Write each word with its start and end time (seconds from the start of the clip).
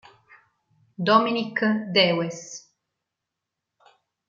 Dominique 0.97 1.61
Dawes 1.93 2.73